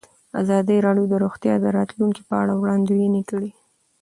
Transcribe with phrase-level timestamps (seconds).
[0.41, 3.51] ازادي راډیو د روغتیا د راتلونکې په اړه وړاندوینې کړې.